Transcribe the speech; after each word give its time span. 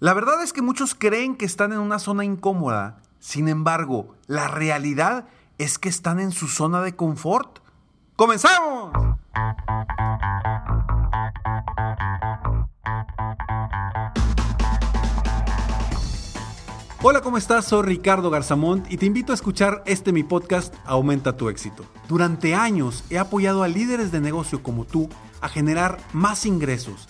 La 0.00 0.14
verdad 0.14 0.42
es 0.42 0.54
que 0.54 0.62
muchos 0.62 0.94
creen 0.94 1.36
que 1.36 1.44
están 1.44 1.74
en 1.74 1.78
una 1.78 1.98
zona 1.98 2.24
incómoda. 2.24 3.02
Sin 3.18 3.48
embargo, 3.48 4.14
la 4.26 4.48
realidad 4.48 5.26
es 5.58 5.78
que 5.78 5.90
están 5.90 6.20
en 6.20 6.32
su 6.32 6.48
zona 6.48 6.80
de 6.80 6.96
confort. 6.96 7.58
¡Comenzamos! 8.16 8.92
Hola, 17.02 17.20
¿cómo 17.20 17.36
estás? 17.36 17.66
Soy 17.66 17.82
Ricardo 17.82 18.30
Garzamont 18.30 18.90
y 18.90 18.96
te 18.96 19.04
invito 19.04 19.32
a 19.32 19.34
escuchar 19.34 19.82
este 19.84 20.12
mi 20.12 20.22
podcast 20.22 20.74
Aumenta 20.86 21.36
tu 21.36 21.50
éxito. 21.50 21.84
Durante 22.08 22.54
años 22.54 23.04
he 23.10 23.18
apoyado 23.18 23.62
a 23.62 23.68
líderes 23.68 24.12
de 24.12 24.22
negocio 24.22 24.62
como 24.62 24.86
tú 24.86 25.10
a 25.42 25.48
generar 25.50 25.98
más 26.14 26.46
ingresos, 26.46 27.09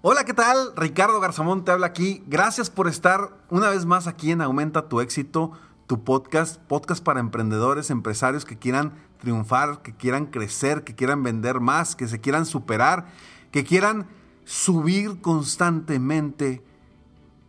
Hola, 0.00 0.22
¿qué 0.22 0.32
tal? 0.32 0.74
Ricardo 0.76 1.18
Garzamón 1.18 1.64
te 1.64 1.72
habla 1.72 1.88
aquí. 1.88 2.22
Gracias 2.28 2.70
por 2.70 2.86
estar 2.86 3.36
una 3.50 3.68
vez 3.68 3.84
más 3.84 4.06
aquí 4.06 4.30
en 4.30 4.40
Aumenta 4.40 4.88
tu 4.88 5.00
éxito, 5.00 5.50
tu 5.88 6.04
podcast, 6.04 6.60
podcast 6.68 7.02
para 7.02 7.18
emprendedores, 7.18 7.90
empresarios 7.90 8.44
que 8.44 8.56
quieran 8.56 8.92
triunfar, 9.18 9.82
que 9.82 9.96
quieran 9.96 10.26
crecer, 10.26 10.84
que 10.84 10.94
quieran 10.94 11.24
vender 11.24 11.58
más, 11.58 11.96
que 11.96 12.06
se 12.06 12.20
quieran 12.20 12.46
superar, 12.46 13.06
que 13.50 13.64
quieran 13.64 14.06
subir 14.44 15.20
constantemente 15.20 16.62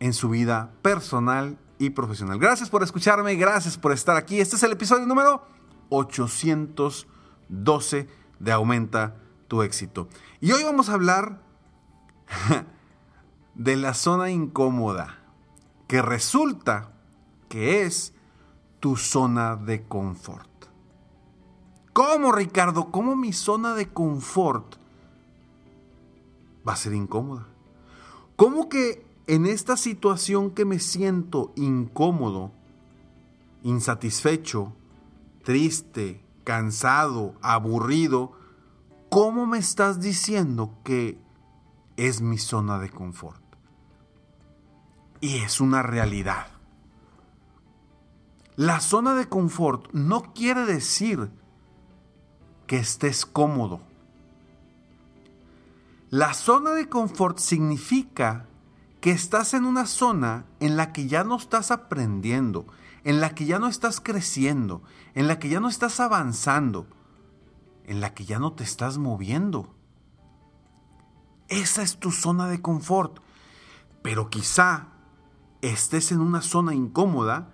en 0.00 0.12
su 0.12 0.28
vida 0.28 0.72
personal 0.82 1.56
y 1.78 1.90
profesional. 1.90 2.40
Gracias 2.40 2.68
por 2.68 2.82
escucharme, 2.82 3.36
gracias 3.36 3.78
por 3.78 3.92
estar 3.92 4.16
aquí. 4.16 4.40
Este 4.40 4.56
es 4.56 4.62
el 4.64 4.72
episodio 4.72 5.06
número 5.06 5.46
812 5.90 8.08
de 8.40 8.50
Aumenta 8.50 9.14
tu 9.46 9.62
éxito. 9.62 10.08
Y 10.40 10.50
hoy 10.50 10.64
vamos 10.64 10.88
a 10.88 10.94
hablar 10.94 11.48
de 13.54 13.76
la 13.76 13.94
zona 13.94 14.30
incómoda, 14.30 15.18
que 15.86 16.02
resulta 16.02 16.92
que 17.48 17.82
es 17.82 18.14
tu 18.80 18.96
zona 18.96 19.56
de 19.56 19.82
confort. 19.82 20.48
¿Cómo, 21.92 22.32
Ricardo? 22.32 22.90
¿Cómo 22.90 23.16
mi 23.16 23.32
zona 23.32 23.74
de 23.74 23.88
confort 23.88 24.76
va 26.66 26.74
a 26.74 26.76
ser 26.76 26.94
incómoda? 26.94 27.46
¿Cómo 28.36 28.68
que 28.68 29.04
en 29.26 29.46
esta 29.46 29.76
situación 29.76 30.50
que 30.50 30.64
me 30.64 30.78
siento 30.78 31.52
incómodo, 31.56 32.52
insatisfecho, 33.62 34.72
triste, 35.44 36.24
cansado, 36.44 37.34
aburrido, 37.42 38.32
¿cómo 39.08 39.46
me 39.46 39.58
estás 39.58 40.00
diciendo 40.00 40.74
que 40.84 41.18
es 42.06 42.22
mi 42.22 42.38
zona 42.38 42.78
de 42.78 42.88
confort? 42.88 43.42
Y 45.20 45.38
es 45.38 45.60
una 45.60 45.82
realidad. 45.82 46.46
La 48.56 48.80
zona 48.80 49.14
de 49.14 49.28
confort 49.28 49.92
no 49.92 50.32
quiere 50.32 50.64
decir 50.64 51.30
que 52.66 52.78
estés 52.78 53.26
cómodo. 53.26 53.82
La 56.08 56.32
zona 56.32 56.70
de 56.70 56.88
confort 56.88 57.38
significa 57.38 58.46
que 59.02 59.10
estás 59.10 59.52
en 59.52 59.66
una 59.66 59.84
zona 59.84 60.46
en 60.58 60.78
la 60.78 60.92
que 60.94 61.06
ya 61.06 61.22
no 61.22 61.36
estás 61.36 61.70
aprendiendo, 61.70 62.66
en 63.04 63.20
la 63.20 63.34
que 63.34 63.44
ya 63.44 63.58
no 63.58 63.68
estás 63.68 64.00
creciendo, 64.00 64.82
en 65.14 65.28
la 65.28 65.38
que 65.38 65.50
ya 65.50 65.60
no 65.60 65.68
estás 65.68 66.00
avanzando, 66.00 66.86
en 67.84 68.00
la 68.00 68.14
que 68.14 68.24
ya 68.24 68.38
no 68.38 68.54
te 68.54 68.64
estás 68.64 68.96
moviendo. 68.96 69.74
Esa 71.50 71.82
es 71.82 71.98
tu 71.98 72.10
zona 72.10 72.48
de 72.48 72.62
confort. 72.62 73.18
Pero 74.00 74.30
quizá 74.30 74.86
estés 75.60 76.10
en 76.12 76.20
una 76.20 76.40
zona 76.40 76.74
incómoda 76.74 77.50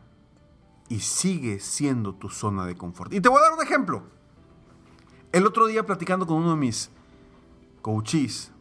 y 0.88 1.00
sigue 1.00 1.58
siendo 1.58 2.14
tu 2.14 2.28
zona 2.28 2.64
de 2.64 2.76
confort. 2.76 3.12
Y 3.12 3.20
te 3.20 3.28
voy 3.28 3.38
a 3.40 3.42
dar 3.42 3.54
un 3.54 3.64
ejemplo. 3.64 4.04
El 5.32 5.44
otro 5.44 5.66
día 5.66 5.84
platicando 5.84 6.24
con 6.24 6.36
uno 6.36 6.50
de 6.50 6.56
mis 6.56 6.90
coaches, 7.82 8.52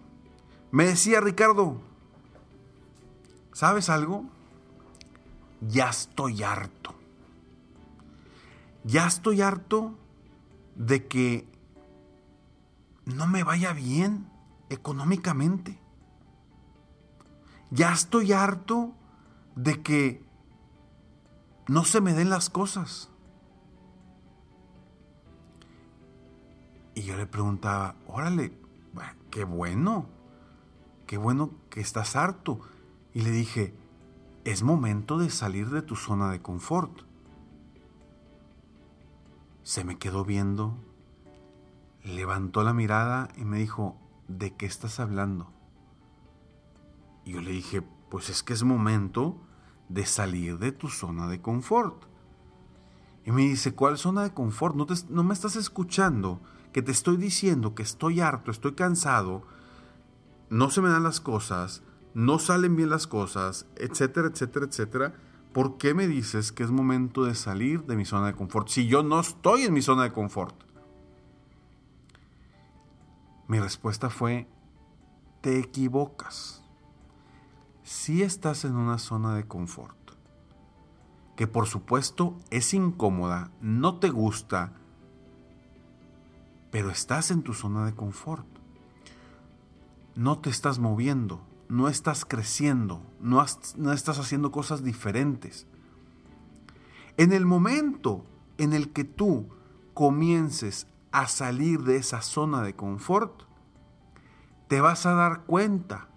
me 0.72 0.88
decía 0.88 1.22
Ricardo, 1.22 1.80
¿Sabes 3.56 3.88
algo? 3.88 4.26
Ya 5.62 5.88
estoy 5.88 6.44
harto. 6.44 6.94
Ya 8.84 9.08
estoy 9.08 9.42
harto 9.42 9.96
de 10.76 11.08
que 11.08 11.48
no 13.06 13.28
me 13.28 13.46
vaya 13.46 13.72
bien 13.72 14.28
económicamente. 14.70 15.80
Ya 17.72 17.92
estoy 17.92 18.32
harto 18.32 18.94
de 19.56 19.82
que 19.82 20.26
no 21.68 21.84
se 21.84 22.02
me 22.02 22.14
den 22.14 22.30
las 22.30 22.50
cosas. 22.50 23.10
Y 26.94 27.04
yo 27.04 27.18
le 27.18 27.26
preguntaba, 27.26 27.96
órale, 28.08 28.58
qué 29.30 29.44
bueno, 29.44 30.08
qué 31.08 31.18
bueno 31.18 31.52
que 31.70 31.82
estás 31.82 32.16
harto 32.16 32.62
y 33.14 33.22
le 33.22 33.32
dije, 33.32 33.74
es 34.46 34.64
momento 34.64 35.18
de 35.18 35.30
salir 35.30 35.70
de 35.72 35.82
tu 35.82 35.96
zona 35.96 36.32
de 36.32 36.42
confort. 36.42 37.02
Se 39.64 39.84
me 39.84 39.98
quedó 39.98 40.24
viendo, 40.24 40.78
levantó 42.04 42.64
la 42.64 42.74
mirada 42.74 43.28
y 43.36 43.44
me 43.44 43.58
dijo, 43.58 43.98
¿de 44.28 44.56
qué 44.56 44.66
estás 44.66 45.00
hablando? 45.00 45.52
Y 47.24 47.34
yo 47.34 47.42
le 47.42 47.52
dije, 47.52 47.82
pues 48.10 48.30
es 48.30 48.44
que 48.44 48.54
es 48.54 48.64
momento 48.64 49.42
de 49.90 50.06
salir 50.06 50.58
de 50.60 50.72
tu 50.72 50.90
zona 50.90 51.28
de 51.28 51.42
confort. 51.42 52.06
Y 53.26 53.32
me 53.32 53.42
dice, 53.42 53.74
¿cuál 53.74 53.98
zona 53.98 54.24
de 54.24 54.34
confort? 54.34 54.76
No, 54.76 54.86
no 55.10 55.24
me 55.24 55.34
estás 55.34 55.56
escuchando, 55.56 56.42
que 56.72 56.82
te 56.82 56.92
estoy 56.92 57.18
diciendo 57.18 57.74
que 57.74 57.84
estoy 57.84 58.20
harto, 58.20 58.52
estoy 58.52 58.74
cansado, 58.74 59.44
no 60.50 60.70
se 60.70 60.82
me 60.82 60.90
dan 60.90 61.04
las 61.04 61.22
cosas, 61.22 61.82
no 62.14 62.38
salen 62.38 62.76
bien 62.76 62.90
las 62.90 63.08
cosas, 63.08 63.66
etcétera, 63.76 64.28
etcétera, 64.28 64.66
etcétera, 64.66 65.14
¿por 65.54 65.78
qué 65.78 65.94
me 65.94 66.08
dices 66.08 66.52
que 66.52 66.64
es 66.64 66.72
momento 66.72 67.24
de 67.24 67.34
salir 67.34 67.86
de 67.86 67.96
mi 67.96 68.06
zona 68.06 68.28
de 68.28 68.34
confort 68.34 68.68
si 68.68 68.88
yo 68.88 69.04
no 69.04 69.20
estoy 69.20 69.64
en 69.64 69.74
mi 69.74 69.82
zona 69.82 70.04
de 70.04 70.12
confort? 70.12 70.65
Mi 73.48 73.60
respuesta 73.60 74.10
fue, 74.10 74.48
te 75.42 75.60
equivocas. 75.60 76.64
Si 77.84 78.24
estás 78.24 78.66
en 78.66 78.76
una 78.76 78.98
zona 78.98 79.36
de 79.36 79.46
confort. 79.46 79.96
que 81.36 81.48
por 81.48 81.68
supuesto 81.68 82.38
es 82.50 82.74
incómoda, 82.74 83.52
no 83.60 84.00
te 84.00 84.10
gusta, 84.10 84.72
pero 86.72 86.90
estás 86.90 87.30
en 87.30 87.44
tu 87.44 87.54
zona 87.54 87.86
de 87.86 87.94
confort. 87.94 88.48
No 90.16 90.40
te 90.40 90.50
estás 90.50 90.80
moviendo, 90.80 91.42
no 91.68 91.90
estás 91.90 92.24
creciendo, 92.24 93.02
no, 93.20 93.46
no 93.76 93.92
estás 93.92 94.18
haciendo 94.18 94.52
cosas 94.52 94.82
diferentes. 94.82 95.68
En 97.18 97.34
el 97.34 97.46
momento 97.46 98.26
en 98.58 98.72
el 98.72 98.94
que 98.94 99.04
tú 99.04 99.50
comiences 99.94 100.88
a 101.16 101.30
salir 101.30 101.84
de 101.84 101.96
esa 101.96 102.22
zona 102.22 102.62
de 102.62 102.76
confort, 102.76 103.44
te 104.68 104.82
vas 104.82 105.06
a 105.06 105.14
dar 105.14 105.44
cuenta 105.46 106.10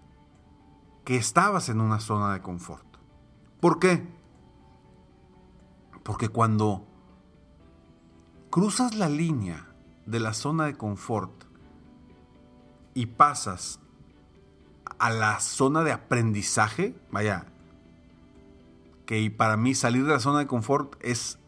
que 1.05 1.15
estabas 1.15 1.69
en 1.69 1.79
una 1.79 2.01
zona 2.01 2.33
de 2.33 2.41
confort. 2.41 2.85
¿Por 3.61 3.79
qué? 3.79 4.05
Porque 6.03 6.27
cuando 6.27 6.85
cruzas 8.49 8.93
la 8.93 9.07
línea 9.07 9.69
de 10.05 10.19
la 10.19 10.33
zona 10.33 10.65
de 10.65 10.75
confort 10.75 11.45
y 12.93 13.05
pasas 13.05 13.79
a 14.97 15.11
la 15.11 15.39
zona 15.39 15.85
de 15.85 15.93
aprendizaje, 15.93 16.93
vaya, 17.09 17.45
que 19.05 19.31
para 19.31 19.55
mí 19.55 19.75
salir 19.75 20.03
de 20.03 20.11
la 20.11 20.19
zona 20.19 20.39
de 20.39 20.47
confort 20.47 20.97
es 20.99 21.39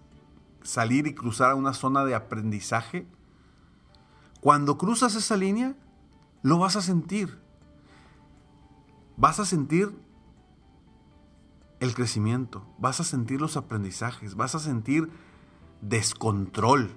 salir 0.64 1.06
y 1.06 1.14
cruzar 1.14 1.52
a 1.52 1.56
una 1.56 1.74
zona 1.74 2.06
de 2.06 2.16
aprendizaje, 2.16 3.08
cuando 4.42 4.78
cruzas 4.78 5.16
esa 5.16 5.38
línea, 5.38 5.76
lo 6.42 6.58
vas 6.58 6.76
a 6.76 6.82
sentir. 6.82 7.40
Vas 9.16 9.40
a 9.40 9.46
sentir 9.46 9.96
el 11.80 11.94
crecimiento, 11.94 12.66
vas 12.78 13.00
a 13.00 13.04
sentir 13.04 13.40
los 13.40 13.56
aprendizajes, 13.58 14.36
vas 14.36 14.56
a 14.56 14.60
sentir 14.60 15.10
descontrol, 15.82 16.92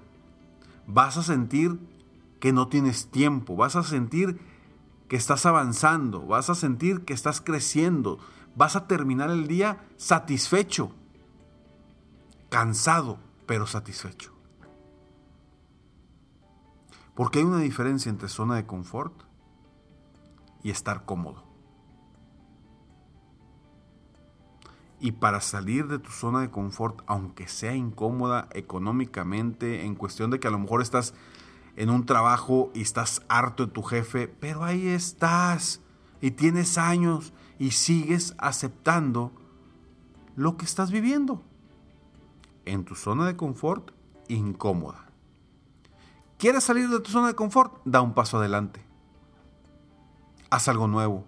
vas 0.86 1.16
a 1.16 1.22
sentir 1.22 1.78
que 2.40 2.52
no 2.52 2.68
tienes 2.68 3.10
tiempo, 3.10 3.56
vas 3.56 3.76
a 3.76 3.82
sentir 3.82 4.38
que 5.08 5.16
estás 5.16 5.46
avanzando, 5.46 6.26
vas 6.26 6.50
a 6.50 6.54
sentir 6.54 7.04
que 7.04 7.14
estás 7.14 7.40
creciendo, 7.40 8.18
vas 8.56 8.76
a 8.76 8.86
terminar 8.86 9.30
el 9.30 9.48
día 9.48 9.86
satisfecho, 9.96 10.92
cansado, 12.50 13.18
pero 13.46 13.66
satisfecho. 13.66 14.33
Porque 17.14 17.38
hay 17.38 17.44
una 17.44 17.60
diferencia 17.60 18.10
entre 18.10 18.28
zona 18.28 18.56
de 18.56 18.66
confort 18.66 19.12
y 20.62 20.70
estar 20.70 21.04
cómodo. 21.04 21.44
Y 25.00 25.12
para 25.12 25.40
salir 25.40 25.86
de 25.86 25.98
tu 25.98 26.10
zona 26.10 26.40
de 26.40 26.50
confort, 26.50 27.02
aunque 27.06 27.46
sea 27.46 27.74
incómoda 27.74 28.48
económicamente, 28.52 29.84
en 29.84 29.94
cuestión 29.94 30.30
de 30.30 30.40
que 30.40 30.48
a 30.48 30.50
lo 30.50 30.58
mejor 30.58 30.80
estás 30.80 31.14
en 31.76 31.90
un 31.90 32.06
trabajo 32.06 32.70
y 32.74 32.80
estás 32.80 33.22
harto 33.28 33.66
de 33.66 33.72
tu 33.72 33.82
jefe, 33.82 34.28
pero 34.28 34.64
ahí 34.64 34.88
estás 34.88 35.82
y 36.20 36.30
tienes 36.30 36.78
años 36.78 37.32
y 37.58 37.72
sigues 37.72 38.34
aceptando 38.38 39.32
lo 40.36 40.56
que 40.56 40.64
estás 40.64 40.90
viviendo 40.90 41.42
en 42.64 42.84
tu 42.84 42.94
zona 42.94 43.26
de 43.26 43.36
confort 43.36 43.90
incómoda. 44.28 45.04
¿Quieres 46.44 46.64
salir 46.64 46.90
de 46.90 47.00
tu 47.00 47.10
zona 47.10 47.28
de 47.28 47.34
confort? 47.34 47.80
Da 47.86 48.02
un 48.02 48.12
paso 48.12 48.36
adelante. 48.36 48.84
Haz 50.50 50.68
algo 50.68 50.88
nuevo. 50.88 51.24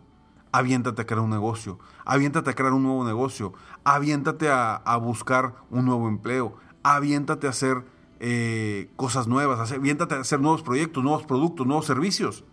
Aviéntate 0.53 1.01
a 1.01 1.07
crear 1.07 1.23
un 1.23 1.31
negocio. 1.31 1.79
Aviéntate 2.05 2.51
a 2.51 2.53
crear 2.53 2.75
un 2.75 2.83
nuevo 2.83 3.03
negocio. 3.03 3.55
Aviéntate 3.83 4.51
a, 4.51 4.99
buscar 5.01 5.55
un 5.71 5.87
nuevo 5.87 6.07
empleo. 6.07 6.59
Aviéntate 6.83 7.47
a 7.47 7.51
hacer 7.51 7.87
eh, 8.21 8.91
cosas 8.97 9.27
nuevas. 9.27 9.73
Aviéntate 9.73 10.17
a 10.17 10.21
hacer 10.21 10.39
nuevos 10.39 10.63
proyectos, 10.63 11.03
nuevos 11.03 11.25
productos, 11.25 11.67
nuevos 11.67 11.87
servicios. 11.87 12.45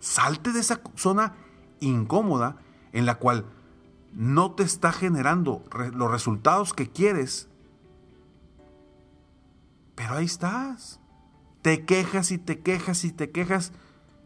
Salte 0.00 0.50
de 0.50 0.58
esa 0.58 0.80
zona 0.96 1.36
incómoda 1.78 2.56
en 2.90 3.06
la 3.06 3.14
cual 3.20 3.46
no 4.12 4.56
te 4.56 4.64
está 4.64 4.90
generando 4.90 5.62
los 5.92 6.10
resultados 6.10 6.74
que 6.74 6.90
quieres. 6.90 7.48
Pero 9.94 10.16
ahí 10.16 10.24
estás. 10.24 10.98
Te 11.62 11.84
quejas 11.84 12.30
y 12.30 12.38
te 12.38 12.60
quejas 12.60 13.04
y 13.04 13.12
te 13.12 13.30
quejas 13.30 13.72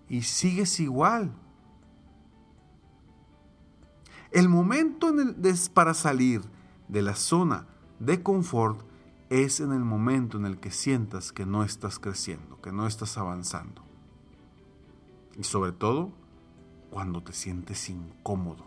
y 0.09 0.23
sigues 0.23 0.81
igual. 0.81 1.33
El 4.31 4.49
momento 4.49 5.11
en 5.11 5.21
el, 5.21 5.59
para 5.75 5.95
salir 5.95 6.43
de 6.89 7.03
la 7.03 7.15
zona 7.15 7.67
de 7.99 8.23
confort 8.23 8.81
es 9.29 9.61
en 9.61 9.73
el 9.73 9.85
momento 9.85 10.39
en 10.39 10.47
el 10.47 10.59
que 10.59 10.71
sientas 10.71 11.33
que 11.33 11.47
no 11.47 11.65
estás 11.65 11.99
creciendo, 11.99 12.61
que 12.61 12.73
no 12.73 12.87
estás 12.87 13.17
avanzando. 13.17 13.83
Y 15.39 15.45
sobre 15.45 15.73
todo, 15.73 16.13
cuando 16.91 17.23
te 17.23 17.33
sientes 17.33 17.89
incómodo. 17.89 18.67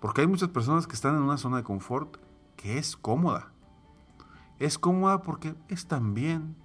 Porque 0.00 0.20
hay 0.20 0.26
muchas 0.26 0.50
personas 0.50 0.86
que 0.86 0.94
están 0.94 1.16
en 1.16 1.22
una 1.22 1.38
zona 1.38 1.56
de 1.56 1.62
confort 1.64 2.18
que 2.56 2.78
es 2.78 2.94
cómoda. 2.94 3.53
Es 4.64 4.78
cómoda 4.78 5.20
porque 5.20 5.54
están 5.68 6.14
bien, 6.14 6.56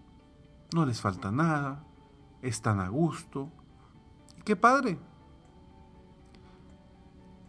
no 0.73 0.85
les 0.85 1.01
falta 1.01 1.33
nada, 1.33 1.83
están 2.41 2.79
a 2.79 2.87
gusto. 2.87 3.51
Y 4.37 4.41
qué 4.43 4.55
padre. 4.55 4.97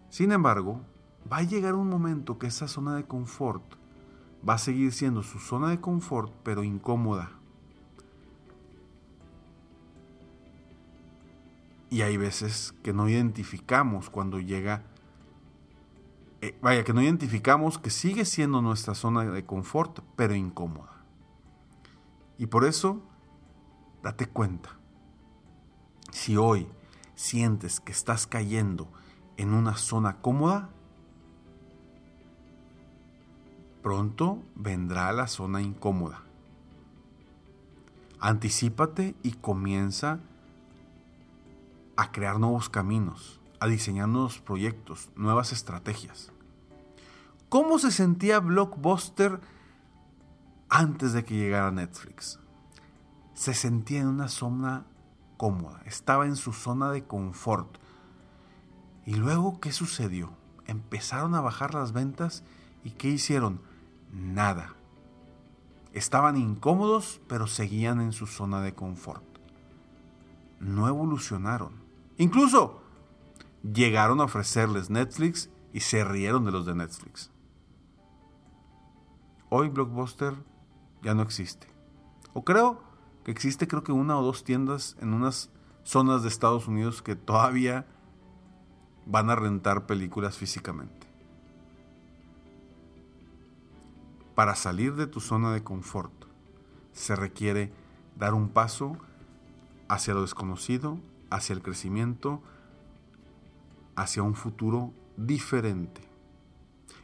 Sin 0.08 0.32
embargo, 0.32 0.80
va 1.32 1.36
a 1.36 1.42
llegar 1.44 1.76
un 1.76 1.88
momento 1.88 2.40
que 2.40 2.48
esa 2.48 2.66
zona 2.66 2.96
de 2.96 3.04
confort 3.04 3.62
va 4.46 4.54
a 4.54 4.58
seguir 4.58 4.92
siendo 4.92 5.22
su 5.22 5.38
zona 5.38 5.68
de 5.68 5.80
confort, 5.80 6.32
pero 6.42 6.64
incómoda. 6.64 7.30
Y 11.90 12.02
hay 12.02 12.16
veces 12.16 12.74
que 12.82 12.92
no 12.92 13.08
identificamos 13.08 14.10
cuando 14.10 14.40
llega, 14.40 14.82
eh, 16.42 16.58
vaya, 16.62 16.84
que 16.84 16.94
no 16.94 17.02
identificamos 17.02 17.78
que 17.78 17.90
sigue 17.90 18.24
siendo 18.24 18.62
nuestra 18.62 18.94
zona 18.94 19.24
de 19.24 19.44
confort, 19.44 20.00
pero 20.16 20.34
incómoda. 20.34 21.04
Y 22.38 22.46
por 22.46 22.64
eso, 22.64 23.02
date 24.02 24.26
cuenta, 24.26 24.70
si 26.10 26.38
hoy 26.38 26.66
sientes 27.14 27.80
que 27.80 27.92
estás 27.92 28.26
cayendo 28.26 28.90
en 29.36 29.52
una 29.52 29.76
zona 29.76 30.22
cómoda, 30.22 30.70
pronto 33.82 34.42
vendrá 34.54 35.12
la 35.12 35.26
zona 35.26 35.60
incómoda. 35.60 36.22
Anticípate 38.20 39.14
y 39.22 39.32
comienza 39.32 40.20
a 41.96 42.12
crear 42.12 42.38
nuevos 42.38 42.70
caminos, 42.70 43.40
a 43.60 43.66
diseñar 43.66 44.08
nuevos 44.08 44.38
proyectos, 44.40 45.10
nuevas 45.16 45.52
estrategias. 45.52 46.32
¿Cómo 47.50 47.80
se 47.80 47.90
sentía 47.90 48.38
Blockbuster 48.38 49.40
antes 50.68 51.12
de 51.12 51.24
que 51.24 51.34
llegara 51.34 51.72
Netflix? 51.72 52.38
Se 53.34 53.54
sentía 53.54 54.02
en 54.02 54.06
una 54.06 54.28
zona 54.28 54.86
cómoda, 55.36 55.82
estaba 55.84 56.26
en 56.26 56.36
su 56.36 56.52
zona 56.52 56.92
de 56.92 57.02
confort. 57.02 57.78
¿Y 59.04 59.16
luego 59.16 59.58
qué 59.58 59.72
sucedió? 59.72 60.30
Empezaron 60.66 61.34
a 61.34 61.40
bajar 61.40 61.74
las 61.74 61.90
ventas 61.90 62.44
y 62.84 62.92
¿qué 62.92 63.08
hicieron? 63.08 63.60
Nada. 64.12 64.76
Estaban 65.92 66.36
incómodos, 66.36 67.20
pero 67.26 67.48
seguían 67.48 68.00
en 68.00 68.12
su 68.12 68.28
zona 68.28 68.60
de 68.60 68.76
confort. 68.76 69.24
No 70.60 70.86
evolucionaron. 70.86 71.72
Incluso 72.16 72.80
llegaron 73.64 74.20
a 74.20 74.24
ofrecerles 74.26 74.88
Netflix 74.88 75.50
y 75.72 75.80
se 75.80 76.04
rieron 76.04 76.44
de 76.44 76.52
los 76.52 76.64
de 76.64 76.76
Netflix. 76.76 77.32
Hoy 79.50 79.68
Blockbuster 79.68 80.34
ya 81.02 81.14
no 81.14 81.22
existe. 81.22 81.66
O 82.32 82.44
creo 82.44 82.82
que 83.24 83.30
existe 83.30 83.68
creo 83.68 83.84
que 83.84 83.92
una 83.92 84.18
o 84.18 84.22
dos 84.22 84.44
tiendas 84.44 84.96
en 85.00 85.12
unas 85.12 85.50
zonas 85.82 86.22
de 86.22 86.28
Estados 86.28 86.66
Unidos 86.66 87.02
que 87.02 87.16
todavía 87.16 87.86
van 89.04 89.28
a 89.28 89.36
rentar 89.36 89.84
películas 89.84 90.38
físicamente. 90.38 91.06
Para 94.34 94.54
salir 94.54 94.94
de 94.94 95.06
tu 95.06 95.20
zona 95.20 95.52
de 95.52 95.62
confort 95.62 96.12
se 96.92 97.14
requiere 97.14 97.72
dar 98.16 98.32
un 98.32 98.48
paso 98.48 98.96
hacia 99.88 100.14
lo 100.14 100.22
desconocido 100.22 100.98
hacia 101.30 101.54
el 101.54 101.62
crecimiento, 101.62 102.42
hacia 103.96 104.22
un 104.22 104.34
futuro 104.34 104.92
diferente. 105.16 106.02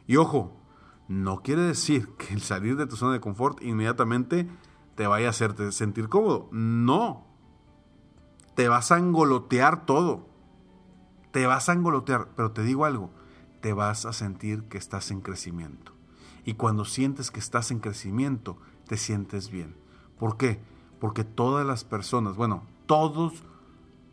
Y 0.05 0.17
ojo, 0.17 0.51
no 1.07 1.41
quiere 1.41 1.61
decir 1.61 2.09
que 2.17 2.33
el 2.33 2.41
salir 2.41 2.75
de 2.75 2.87
tu 2.87 2.95
zona 2.95 3.13
de 3.13 3.19
confort 3.19 3.61
inmediatamente 3.61 4.47
te 4.95 5.07
vaya 5.07 5.27
a 5.27 5.29
hacerte 5.29 5.71
sentir 5.71 6.09
cómodo. 6.09 6.49
No. 6.51 7.25
Te 8.55 8.67
vas 8.67 8.91
a 8.91 8.97
engolotear 8.97 9.85
todo. 9.85 10.27
Te 11.31 11.45
vas 11.45 11.69
a 11.69 11.73
engolotear. 11.73 12.29
Pero 12.35 12.51
te 12.51 12.63
digo 12.63 12.85
algo. 12.85 13.11
te 13.61 13.73
vas 13.73 14.05
a 14.05 14.13
sentir 14.13 14.63
que 14.63 14.77
estás 14.77 15.11
en 15.11 15.21
crecimiento. 15.21 15.93
Y 16.45 16.53
cuando 16.53 16.85
sientes 16.85 17.31
que 17.31 17.39
estás 17.39 17.71
en 17.71 17.79
crecimiento, 17.79 18.57
te 18.87 18.97
sientes 18.97 19.51
bien. 19.51 19.75
¿Por 20.17 20.37
qué? 20.37 20.61
Porque 20.99 21.23
todas 21.23 21.65
las 21.65 21.83
personas, 21.83 22.37
bueno, 22.37 22.63
todos 22.85 23.43